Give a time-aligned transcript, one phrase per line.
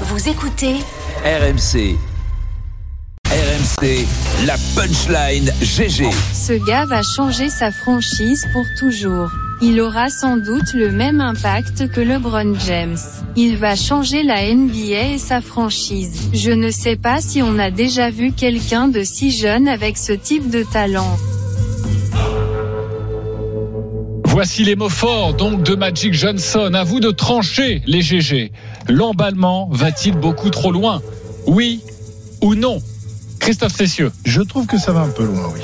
[0.00, 0.74] Vous écoutez
[1.24, 1.96] RMC.
[3.30, 4.04] RMC,
[4.44, 6.10] la punchline GG.
[6.32, 9.30] Ce gars va changer sa franchise pour toujours.
[9.62, 12.96] Il aura sans doute le même impact que LeBron James.
[13.36, 16.28] Il va changer la NBA et sa franchise.
[16.32, 20.12] Je ne sais pas si on a déjà vu quelqu'un de si jeune avec ce
[20.12, 21.16] type de talent.
[24.34, 26.72] Voici les mots forts donc de Magic Johnson.
[26.74, 28.50] À vous de trancher les GG.
[28.88, 31.00] L'emballement va-t-il beaucoup trop loin?
[31.46, 31.80] Oui
[32.40, 32.82] ou non?
[33.38, 34.10] Christophe Cessieux.
[34.24, 35.60] Je trouve que ça va un peu loin, oui.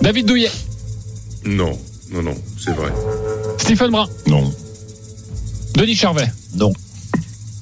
[0.00, 0.50] David Douillet.
[1.44, 1.78] Non,
[2.10, 2.94] non, non, c'est vrai.
[3.58, 4.08] Stephen Brun.
[4.26, 4.50] Non.
[5.74, 6.32] Denis Charvet.
[6.54, 6.72] Non.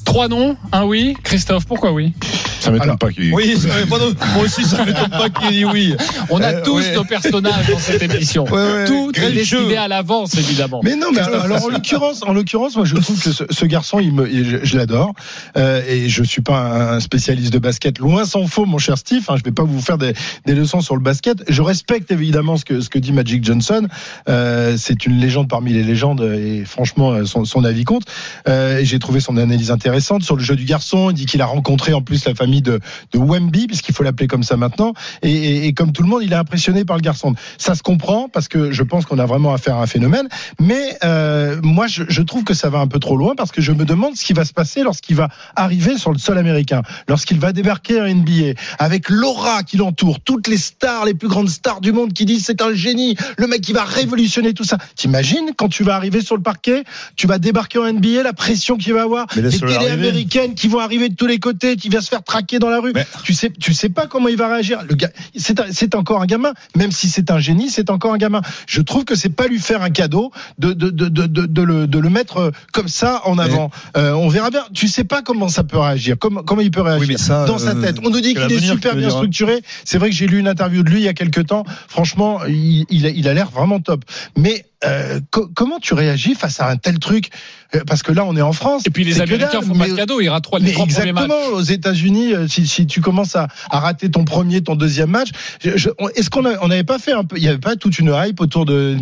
[0.05, 1.17] Trois noms, un oui.
[1.25, 2.13] Christophe, pourquoi oui?
[2.61, 3.57] Ça m'étonne pas qu'il Oui,
[3.89, 5.95] moi aussi, ça m'étonne pas qu'il ait dit oui.
[6.31, 8.45] On a Euh, tous nos personnages dans cette émission.
[8.45, 10.81] Tout est décidé à l'avance, évidemment.
[10.83, 14.13] Mais non, mais alors, en l'occurrence, en l'occurrence, moi je trouve que ce, garçon, il
[14.13, 14.27] me,
[14.63, 15.13] je, l'adore,
[15.57, 19.25] euh, et je suis pas un spécialiste de basket, loin s'en faut, mon cher Steve.
[19.29, 20.15] Hein, je vais pas vous faire des,
[20.47, 21.45] leçons sur le basket.
[21.49, 23.87] Je respecte évidemment ce que ce que dit Magic Johnson.
[24.29, 28.05] Euh, c'est une légende parmi les légendes, et franchement, son, son avis compte.
[28.49, 31.11] Euh, et j'ai trouvé son analyse intéressante sur le jeu du garçon.
[31.11, 32.81] Il dit qu'il a rencontré en plus la famille de,
[33.13, 34.95] de Wemby, puisqu'il faut l'appeler comme ça maintenant.
[35.23, 37.35] Et, et, et comme tout le monde, il est impressionné par le garçon.
[37.59, 40.29] Ça se comprend parce que je pense qu'on a vraiment affaire à un phénomène.
[40.61, 43.61] Mais euh, moi, je, je trouve que ça va un peu trop loin parce que
[43.61, 46.83] je me demande ce qui va se passer lorsqu'il va arriver sur le sol américain,
[47.09, 51.49] lorsqu'il va débarquer en NBA avec l'aura qui l'entoure, toutes les stars, les plus grandes
[51.49, 54.79] stars du monde qui disent c'est un génie, le mec qui va révolutionner tout ça.
[54.97, 56.85] T'imagines quand tu vas arriver sur le parquet,
[57.17, 60.79] tu vas débarquer en NBA, la pression qu'il va avoir, les télé américaines qui vont
[60.79, 62.93] arriver de tous les côtés, qui va se faire traquer dans la rue.
[62.95, 64.81] Mais- Tu sais, tu sais pas comment il va réagir.
[64.89, 68.41] Le gars, c'est encore un gamin, même si c'est un génie, c'est encore un gamin.
[68.67, 71.99] Je trouve que c'est pas lui faire un cadeau de de de de, le de
[71.99, 73.71] le mettre euh, comme ça en avant.
[73.97, 74.65] Euh, on verra bien.
[74.73, 77.59] Tu sais pas comment ça peut réagir, comment comment il peut réagir Oui, ça, dans
[77.59, 77.97] sa euh, tête.
[78.05, 79.11] On nous dit qu'il est super bien hein.
[79.11, 79.63] structuré.
[79.85, 81.65] C'est vrai que j'ai lu une interview de lui il y a quelques temps.
[81.89, 84.05] Franchement, il il a il a l'air vraiment top.
[84.37, 87.31] Mais euh, co- comment tu réagis face à un tel truc?
[87.75, 88.83] Euh, Parce que là, on est en France.
[88.87, 90.21] Et puis les Américains dalle, font pas de cadeau.
[90.21, 91.25] Il rate trois, les trois premiers matchs.
[91.25, 95.11] exactement, aux États-Unis, euh, si, si tu commences à, à rater ton premier, ton deuxième
[95.11, 95.29] match,
[95.65, 98.65] est-ce qu'on n'avait pas fait un peu, il y avait pas toute une hype autour
[98.65, 98.97] de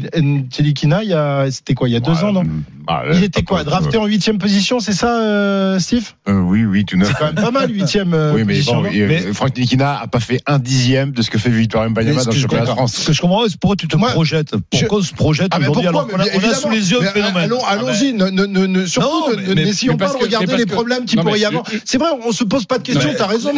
[0.51, 2.43] Telikina il y a, c'était quoi, il y a deux ans, non?
[2.89, 6.11] Ah, Il était quoi, drafté en huitième position, c'est ça, euh, Steve?
[6.29, 7.09] Euh, oui, oui, tout neuf.
[7.09, 8.83] C'est quand même pas mal, huitième euh, Oui, mais position.
[8.83, 11.51] bon, et, Mais- euh, Franck Nikina a pas fait un dixième de ce que fait
[11.51, 12.95] Victor Mbanyama dans ce le que je championnat de France.
[12.97, 14.51] Ce que je comprends, c'est pourquoi tu te Moi, projettes.
[14.73, 17.01] je- Pourquoi on se projette Ah, aujourd'hui alors qu'on a, on a sous les yeux
[17.01, 21.05] le phénomène allons- Ah, Allons-y, ne, ne, ne, surtout n'essayons pas de regarder les problèmes
[21.05, 21.65] qu'il Non, pourrait y avoir.
[21.85, 23.51] C'est vrai, on se pose pas de questions, t'as raison.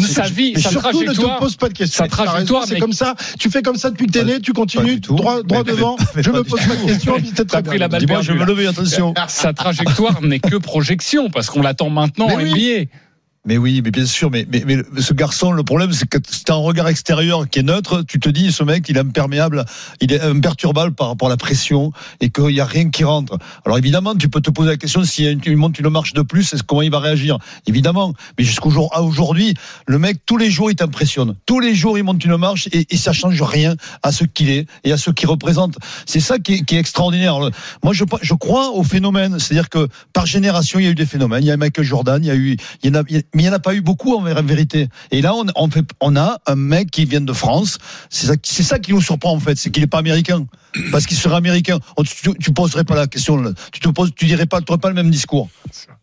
[0.00, 2.04] sa vie, sa surtout, ne te pose pas de questions.
[2.66, 3.14] C'est comme ça.
[3.38, 5.96] Tu fais comme ça depuis que t'es né, tu continues droit, devant.
[6.16, 7.14] Je me pose pas de questions.
[7.36, 7.74] c'est très bien.
[7.78, 8.67] la balle Dis-moi, je vais me perdue.
[8.68, 9.14] Attention.
[9.28, 12.50] Sa trajectoire n'est que projection parce qu'on l'attend maintenant en oui.
[12.50, 12.90] NBA.
[13.48, 16.44] Mais oui, mais bien sûr, mais, mais, mais ce garçon, le problème, c'est que si
[16.44, 19.64] t'as un regard extérieur qui est neutre, tu te dis, ce mec, il est imperméable,
[20.02, 23.38] il est imperturbable par rapport à la pression et qu'il n'y a rien qui rentre.
[23.64, 26.62] Alors évidemment, tu peux te poser la question il monte une marche de plus, est-ce
[26.62, 27.38] comment il va réagir?
[27.66, 29.54] Évidemment, mais jusqu'au jour à aujourd'hui,
[29.86, 31.34] le mec, tous les jours, il t'impressionne.
[31.46, 34.50] Tous les jours, il monte une marche et, et ça change rien à ce qu'il
[34.50, 35.78] est et à ce qu'il représente.
[36.04, 37.38] C'est ça qui est, extraordinaire.
[37.82, 41.42] Moi, je, crois au phénomène, c'est-à-dire que par génération, il y a eu des phénomènes.
[41.42, 42.56] Il y a Michael Jordan, il y a eu,
[42.86, 44.88] en a, il mais il n'y en a pas eu beaucoup en vé- vérité.
[45.12, 47.78] Et là, on, on, fait, on a un mec qui vient de France.
[48.10, 50.44] C'est ça, c'est ça qui nous surprend en fait, c'est qu'il n'est pas américain.
[50.90, 53.50] Parce qu'il serait américain, on- tu, tu poserais pas la question, là.
[53.72, 55.48] tu te poses, tu dirais pas, tu pas le même discours.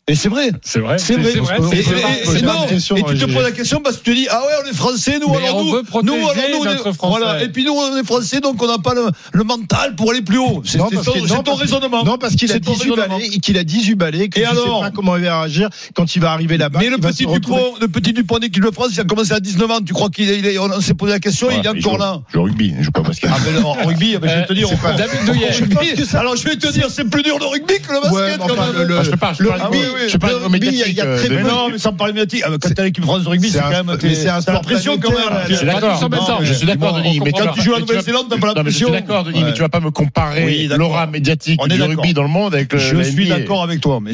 [0.08, 0.52] Et c'est vrai.
[0.62, 0.98] C'est vrai.
[1.00, 1.34] C'est vrai.
[1.74, 4.28] Et, et- et- non, et tu te poses la question parce que tu te dis
[4.30, 7.08] ah ouais on est français nous Mais alors on nous nous alors nous on est-
[7.10, 10.12] voilà et puis nous on est français donc on n'a pas le, le mental pour
[10.12, 10.96] aller plus haut c'est ton, non, ton
[11.44, 13.16] parce que- raisonnement Non, parce qu'il a C'est ton 18 raisonnement.
[13.18, 15.70] balais, qu'il a 18 balais, que Et tu alors sais pas comment il va réagir
[15.96, 16.80] quand il va arriver là-bas.
[16.80, 19.40] mais le va petit Dupont le petit Dupont d'équipe de France il a commencé à
[19.40, 22.22] 19 ans tu crois qu'il est, on s'est posé la question il est encore là
[22.30, 23.30] Je joue au rugby, je joue pas au basket.
[23.34, 25.52] ah mais en rugby je vais te dire Euh, on- David Douillet.
[25.54, 27.92] Je pense que ça- alors je vais te dire c'est plus dur le rugby que
[27.94, 28.88] le basket quand même.
[28.88, 30.98] le- Ah, je parle, je le rugby, oui, je parle rugby, il y a- médiatique,
[30.98, 33.30] très euh, mais peu non, mais sans parler médiatique, quand t'es à l'équipe France de
[33.30, 33.98] rugby, C'est quand même.
[34.02, 35.20] c'est un sport la pression quand même.
[35.50, 36.00] Je suis d'accord.
[36.10, 36.40] Pas.
[36.44, 37.20] Je suis d'accord, Denis.
[37.24, 37.46] Mais pas.
[37.46, 39.06] Quand tu joues à Nouvelle-Zélande, t'as pas la Non, mais je suis pression.
[39.08, 42.54] d'accord, Denis, mais tu vas pas me comparer l'aura médiatique du rugby dans le monde
[42.56, 42.80] avec le.
[42.80, 44.00] Je suis d'accord avec toi.
[44.02, 44.12] Mais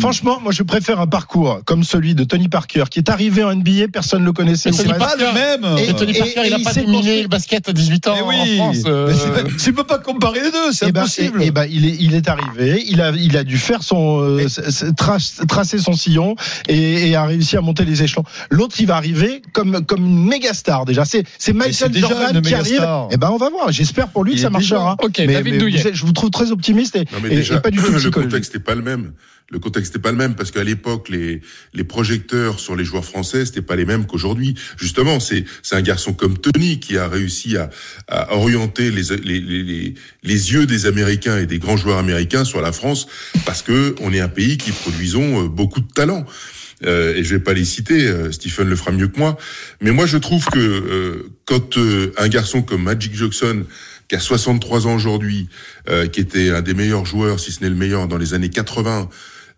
[0.00, 3.54] Franchement, moi je préfère un parcours comme celui de Tony Parker qui est arrivé en
[3.54, 4.70] NBA, personne ne le connaissait.
[4.70, 4.98] Tony reste.
[4.98, 5.78] pas le même.
[5.78, 8.06] Et- Et Tony et- Parker, et il a il pas dominé le basket à 18
[8.08, 8.82] ans Mais oui, en France.
[8.86, 11.42] euh, c'est- tu peux pas comparer les deux, c'est Eh ben, impossible.
[11.42, 14.20] et- eh ben, il est, il est arrivé, il a, il a dû faire son,
[14.22, 14.46] euh,
[14.92, 16.36] tra- tracer son sillon
[16.68, 18.24] et, et a réussi à monter les échelons.
[18.50, 21.04] L'autre, il va arriver comme, comme une méga star déjà.
[21.04, 22.74] C'est, c'est c'est Michael déjà Jordan qui arrive.
[22.76, 23.08] star.
[23.10, 23.70] Eh ben, on va voir.
[23.72, 24.96] J'espère pour lui Il que ça déjà- marchera.
[25.02, 25.80] Ok, mais, David mais Douillet.
[25.80, 27.78] vous êtes- je vous trouve très optimiste et, Non, mais et- déjà, et pas du
[27.82, 29.12] tout le contexte n'est pas le même.
[29.50, 31.40] Le contexte n'était pas le même parce qu'à l'époque, les,
[31.74, 34.54] les projecteurs sur les joueurs français, c'était pas les mêmes qu'aujourd'hui.
[34.78, 37.70] Justement, c'est c'est un garçon comme Tony qui a réussi à,
[38.08, 42.62] à orienter les, les, les, les yeux des Américains et des grands joueurs américains sur
[42.62, 43.06] la France
[43.44, 46.24] parce que on est un pays qui produisons euh, beaucoup de talents.
[46.84, 49.36] Euh, et je vais pas les citer, euh, Stephen le fera mieux que moi.
[49.80, 53.64] Mais moi, je trouve que euh, quand euh, un garçon comme Magic Johnson,
[54.08, 55.48] qui a 63 ans aujourd'hui,
[55.88, 58.50] euh, qui était un des meilleurs joueurs, si ce n'est le meilleur, dans les années
[58.50, 59.08] 80,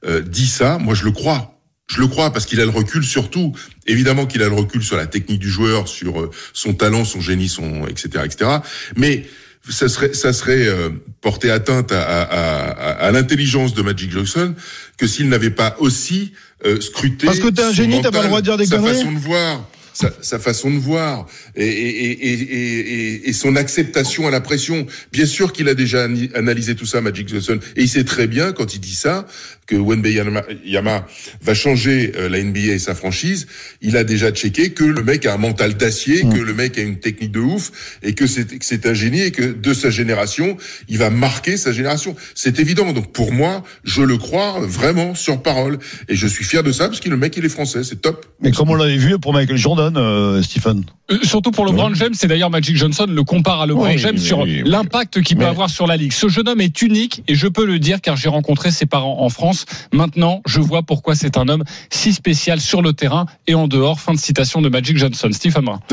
[0.07, 1.53] euh, dit ça, moi je le crois.
[1.89, 3.55] Je le crois parce qu'il a le recul surtout.
[3.87, 7.21] Évidemment qu'il a le recul sur la technique du joueur, sur euh, son talent, son
[7.21, 8.25] génie, son etc.
[8.25, 8.51] etc.
[8.97, 9.25] Mais
[9.69, 14.55] ça serait, ça serait euh, porter atteinte à, à, à, à l'intelligence de Magic Johnson
[14.97, 16.33] que s'il n'avait pas aussi
[16.65, 17.27] euh, scruté.
[17.27, 19.13] Parce que t'es un génie, t'as pas le droit de dire des sa conneries façon
[19.13, 19.69] de voir.
[19.97, 24.87] Sa, sa façon de voir et, et, et, et, son acceptation à la pression.
[25.11, 28.53] Bien sûr qu'il a déjà analysé tout ça, Magic Johnson, et il sait très bien
[28.53, 29.27] quand il dit ça
[29.67, 31.07] que Wenbeyama Yama
[31.43, 33.47] va changer euh, la NBA et sa franchise.
[33.81, 36.35] Il a déjà checké que le mec a un mental d'acier, Mm.
[36.35, 39.23] que le mec a une technique de ouf, et que c'est que c'est un génie
[39.23, 40.57] et que de sa génération,
[40.89, 42.15] il va marquer sa génération.
[42.35, 42.93] C'est évident.
[42.93, 45.79] Donc pour moi, je le crois vraiment sur parole,
[46.09, 48.27] et je suis fier de ça parce que le mec il est français, c'est top.
[48.41, 50.85] Mais comme on l'avait vu pour Michael Jordan, euh, Stephen.
[51.11, 54.19] Euh, Surtout pour LeBron James, c'est d'ailleurs Magic Johnson le compare à LeBron Oui, James
[54.19, 54.69] sur oui, oui.
[54.71, 56.13] l'impact qu'il peut Mais- avoir sur la ligue.
[56.13, 59.21] Ce jeune homme est unique et je peux le dire car j'ai rencontré ses parents
[59.23, 59.67] en France.
[59.93, 64.01] Maintenant, je vois pourquoi c'est un homme si spécial sur le terrain et en dehors.
[64.01, 65.29] Fin de citation de Magic Johnson.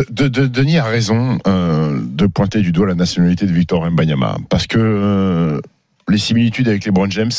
[0.09, 4.37] De- de- Denis a raison euh, de pointer du doigt la nationalité de Victor Mbanyama
[4.49, 5.61] parce que euh,
[6.09, 7.31] les similitudes avec les Brown James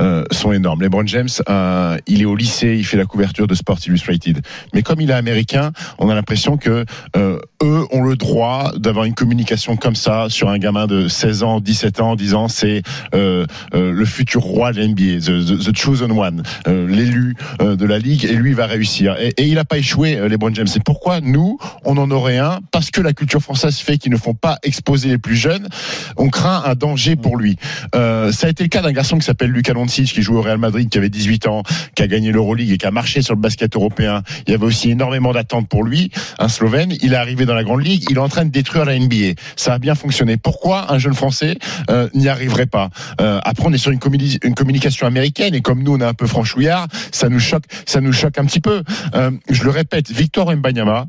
[0.00, 0.80] euh, sont énormes.
[0.80, 4.40] LeBron James, euh, il est au lycée, il fait la couverture de Sports Illustrated.
[4.72, 9.04] Mais comme il est américain, on a l'impression que euh, eux ont le droit d'avoir
[9.04, 12.82] une communication comme ça sur un gamin de 16 ans, 17 ans, disant c'est
[13.14, 13.44] euh,
[13.74, 17.98] euh, le futur roi de la NBA, the, the- chosen one, euh, l'élu de la
[17.98, 19.16] ligue, et lui va réussir.
[19.20, 20.66] Et, et il n'a pas échoué, LeBron James.
[20.66, 24.16] C'est pourquoi nous, on en aurait un parce que la culture française fait qu'ils ne
[24.16, 25.68] font pas exposer les plus jeunes.
[26.16, 27.56] On craint un danger pour lui.
[27.94, 30.42] Euh, ça a été le cas d'un garçon qui s'appelle Luka Doncic qui joue au
[30.42, 31.62] Real Madrid, qui avait 18 ans,
[31.94, 34.22] qui a gagné l'Euroleague et qui a marché sur le basket européen.
[34.46, 36.92] Il y avait aussi énormément d'attentes pour lui, un Slovène.
[37.02, 39.34] Il est arrivé dans la grande ligue, il est en train de détruire la NBA.
[39.56, 40.36] Ça a bien fonctionné.
[40.36, 41.56] Pourquoi un jeune Français
[41.90, 42.90] euh, n'y arriverait pas?
[43.20, 46.04] Euh, Après, on est sur une, communi- une communication américaine et comme nous, on est
[46.04, 48.82] un peu franchouillard, ça nous choque, ça nous choque un petit peu.
[49.14, 51.06] Euh, je le répète, Victor Mbanyama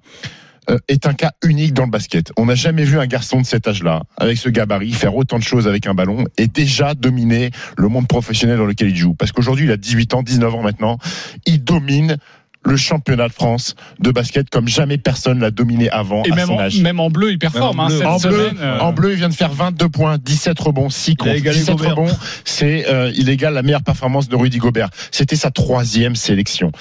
[0.88, 2.31] est un cas unique dans le basket.
[2.38, 5.44] On n'a jamais vu un garçon de cet âge-là, avec ce gabarit, faire autant de
[5.44, 9.13] choses avec un ballon et déjà dominer le monde professionnel dans lequel il joue.
[9.13, 10.98] Parce qu'aujourd'hui, il a 18 ans, 19 ans maintenant,
[11.45, 12.18] il domine
[12.65, 16.48] le championnat de France de basket comme jamais personne l'a dominé avant Et à même
[16.48, 16.80] son en, âge.
[16.81, 17.80] même en bleu, il performe.
[17.80, 17.98] En hein, bleu.
[17.98, 20.89] cette En bleu, semaine, euh, en bleu, il vient de faire 22 points, 17 rebonds,
[20.89, 21.36] 6 Il a contre.
[21.36, 21.92] égalé 17 Gobert.
[21.95, 22.15] rebonds,
[22.45, 24.89] c'est euh, il égale la meilleure performance de Rudy Gobert.
[25.12, 26.71] C'était sa troisième sélection.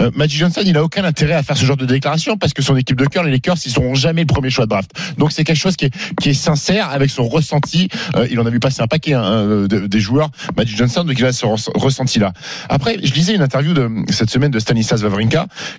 [0.00, 2.62] Euh, Magic Johnson, il a aucun intérêt à faire ce genre de déclaration parce que
[2.62, 4.90] son équipe de cœur, les Lakers, ils seront jamais le premier choix de draft.
[5.18, 7.88] Donc c'est quelque chose qui est, qui est sincère avec son ressenti.
[8.16, 11.04] Euh, il en a vu passer un paquet hein, euh, de- des joueurs, Magic Johnson,
[11.04, 12.32] donc il a ce res- ressenti-là.
[12.68, 15.23] Après, je lisais une interview de cette semaine de Stanislas Wawrinka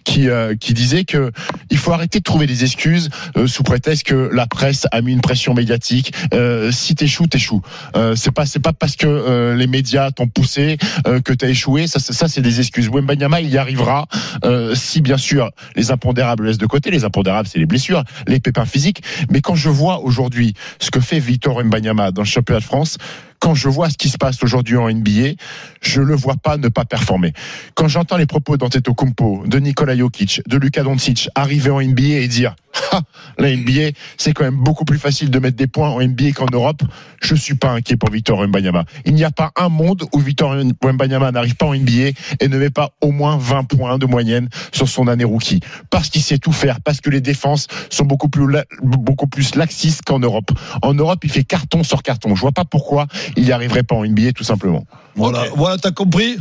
[0.03, 1.31] qui euh, qui disait que
[1.69, 5.11] il faut arrêter de trouver des excuses euh, sous prétexte que la presse a mis
[5.13, 6.13] une pression médiatique.
[6.33, 7.61] Euh, si t'échoues, t'échoues.
[7.95, 10.77] Euh, c'est pas c'est pas parce que euh, les médias t'ont poussé
[11.07, 11.87] euh, que t'as échoué.
[11.87, 12.89] Ça, ça c'est des excuses.
[12.89, 14.07] Wembanyama, il y arrivera
[14.43, 16.91] euh, si bien sûr les impondérables laissent de côté.
[16.91, 19.01] Les impondérables, c'est les blessures, les pépins physiques.
[19.29, 22.97] Mais quand je vois aujourd'hui ce que fait Victor Wembanyama dans le championnat de France,
[23.39, 25.35] quand je vois ce qui se passe aujourd'hui en NBA,
[25.81, 27.33] je le vois pas ne pas performer.
[27.73, 32.27] Quand j'entends les propos d'Antetokounmpo, de Nikola Jokic, de Luka Doncic arriver en NBA et
[32.27, 32.55] dire
[32.91, 33.01] ah,
[33.37, 36.47] la NBA, c'est quand même beaucoup plus facile de mettre des points en NBA qu'en
[36.51, 36.81] Europe,
[37.21, 38.85] je suis pas inquiet pour Victor Wembanyama.
[39.05, 42.57] Il n'y a pas un monde où Victor Wembanyama n'arrive pas en NBA et ne
[42.57, 45.61] met pas au moins 20 points de moyenne sur son année rookie.
[45.89, 48.47] Parce qu'il sait tout faire, parce que les défenses sont beaucoup plus,
[48.81, 50.51] beaucoup plus laxistes qu'en Europe.
[50.81, 52.35] En Europe, il fait carton sur carton.
[52.35, 54.85] Je vois pas pourquoi il n'y arriverait pas en NBA, tout simplement.
[55.15, 56.37] Voilà, voilà t'as compris?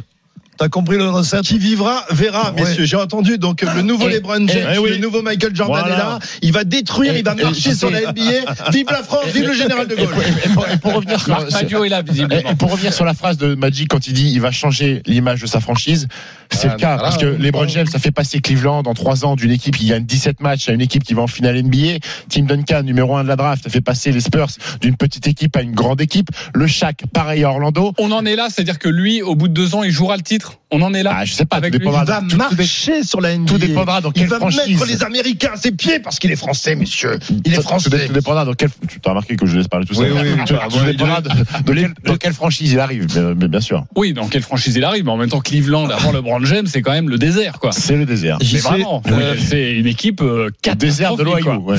[0.57, 2.63] T'as compris le recette Qui vivra verra, Ouais.
[2.63, 2.85] messieurs.
[2.85, 4.91] J'ai entendu donc le nouveau Et- LeBron James, et- eh oui.
[4.91, 5.95] le nouveau Michael Jordan Voilà.
[5.95, 6.19] est là.
[6.43, 8.71] Il va détruire, Et- il va et- marcher et- sur la NBA.
[8.71, 10.07] Vive la France, vive le général de Gaulle.
[10.55, 12.51] pour, et pour- revenir sur, Marc Madio est là, et- visiblement.
[12.51, 15.41] et pour revenir sur la phrase de Magic quand il dit il va changer l'image
[15.41, 16.07] de sa franchise,
[16.53, 19.51] c'est le cas parce que LeBron James a fait passer Cleveland en trois ans d'une
[19.51, 21.99] équipe qui gagne 17 matchs à une équipe qui va en finale NBA.
[22.29, 24.47] Tim Duncan, numéro un de la draft, a fait passer les Spurs
[24.81, 26.29] d'une petite équipe à une grande équipe.
[26.55, 27.93] Le Shaq, pareil à Orlando.
[27.99, 30.23] On en est là, c'est-à-dire que lui, au bout de deux ans, il jouera le
[30.23, 30.44] titre.
[30.45, 31.15] titre On en est là.
[31.19, 31.81] Ah, je sais pas, Avec tout.
[31.83, 33.53] Il va tout- tout marcher sur la NBA.
[33.53, 34.67] tout dépendra dans Il quelle va franchise.
[34.81, 37.19] mettre les Américains à ses pieds parce qu'il est français, messieurs.
[37.45, 37.91] Il est Tout- français.
[37.91, 38.71] Tout, tout dépendra dans quel.
[38.89, 40.13] Tu as remarqué que je laisse parler tout seul.
[40.13, 40.45] oui, oui.
[40.47, 43.85] Tout, Ah, tout dépendra de, de quelle, dans quelle franchise il arrive, bien, bien sûr.
[43.97, 46.83] Oui, dans quelle franchise il arrive, mais en même temps, Cleveland avant LeBron James, c'est
[46.83, 47.71] quand même le désert, quoi.
[47.73, 48.39] C'est le désert.
[48.41, 51.53] Mais vraiment, euh, euh, c'est une équipe euh, Le désert de l'Ohio.
[51.61, 51.77] ouais.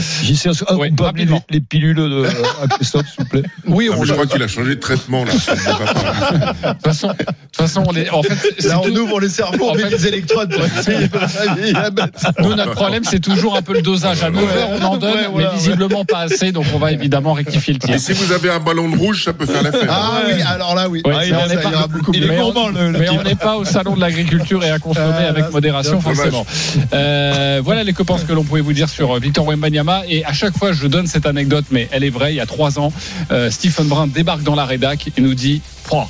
[0.77, 1.43] Oui, peut appeler les, rapidement.
[1.49, 2.25] les pilules de,
[2.63, 4.79] à Christophe, s'il vous plaît Oui, Ah, on mais je crois qu'il a changé de
[4.79, 5.31] traitement là.
[5.33, 9.01] ça va de toute façon, de toute façon, on est, en fait, Là, on tout-
[9.01, 12.13] ouvre les cerveaux, on En met fait- des électrodes pour essayer de réveiller la bête.
[12.39, 14.23] Nous, notre problème, c'est toujours un peu le dosage.
[14.23, 17.33] À 9h, on en donne, Ouais, voilà, mais visiblement pas assez, donc on va évidemment
[17.33, 17.89] rectifier le tir.
[17.91, 19.87] Mais si vous avez un ballon de rouge, ça peut faire l'affaire.
[19.89, 21.01] Ah oui, alors là, oui.
[21.05, 22.25] Ouais, ça pas- ira beaucoup il mieux.
[22.27, 24.69] est mais on- gourmand, le- le Mais on n'est pas au salon de l'agriculture et
[24.71, 26.45] à consommer Ah, avec là, modération, forcément.
[26.93, 30.03] Euh, voilà les copains ce que l'on pouvait vous dire sur euh, Victor Wembanyama.
[30.09, 32.33] Et à chaque fois, je donne cette anecdote, mais elle est vraie.
[32.33, 32.91] Il y a trois ans,
[33.31, 36.07] euh, Stephen Brun débarque dans la rédac et nous dit Pouah,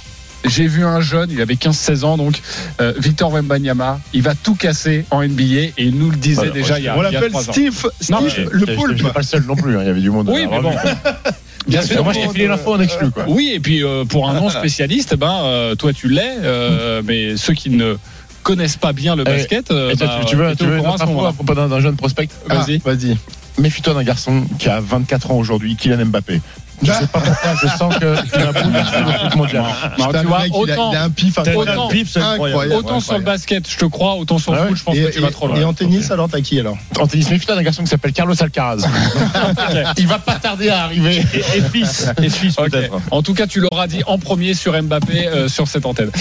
[0.47, 2.41] j'ai vu un jeune, il avait 15-16 ans, donc
[2.81, 6.51] euh, Victor Wembanyama, il va tout casser en NBA et il nous le disait Voilà,
[6.51, 7.31] déjà il y a, On il y a l'appelle.
[7.41, 8.97] Steve, Non, mais- Steve le poulpe.
[8.97, 9.75] Je suis pas le seul non plus.
[9.77, 10.29] hein, Il y avait du monde.
[10.29, 10.71] Oui, mais bon.
[11.67, 12.03] Bien sûr.
[12.03, 13.09] Moi, je t'ai filé l'info en exclu.
[13.09, 13.25] Quoi.
[13.27, 17.37] Oui, et puis euh, pour un non spécialiste, ben euh, toi tu l'es, euh, mais
[17.37, 17.95] ceux qui ne
[18.43, 20.85] connaissent pas bien le Eh, basket, Et toi, bah, tu, tu veux, tu veux une
[20.85, 22.29] à info propos d'un jeune prospect?
[22.49, 22.77] Ah, Vas-y.
[22.77, 23.17] Vas-y.
[23.57, 26.41] Méfie-toi d'un garçon qui a 24 ans aujourd'hui, Kylian Mbappé.
[26.83, 28.05] Je sais pas pourquoi, je sens que
[28.37, 29.63] un bout de foot mondial.
[29.97, 31.81] Non, Putain, tu le vois, mec, il a- autant, il a un pif Autant- incroyable.
[31.89, 32.73] pif, c'est incroyable.
[32.73, 34.67] autant sur le basket, je te crois, autant sur le Ah ouais.
[34.69, 35.57] foot, je pense Et, que tu vas trop loin.
[35.57, 38.35] et en tennis, alors t'as qui alors En tennis, méfie-toi d'un garçon qui s'appelle Carlos
[38.41, 38.85] Alcaraz.
[39.97, 41.23] Il va pas tarder à arriver.
[41.55, 42.69] Et fils, et fils Ok.
[42.71, 42.93] peut-être.
[43.11, 46.11] En tout cas, tu l'auras dit en premier sur Mbappé euh, sur cette antenne.